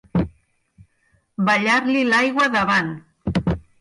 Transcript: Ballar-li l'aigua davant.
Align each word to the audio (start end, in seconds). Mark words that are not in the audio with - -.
Ballar-li 1.49 2.01
l'aigua 2.11 2.49
davant. 2.57 2.91